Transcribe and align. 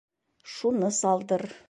Шуны 0.53 0.89
салдыр. 1.01 1.47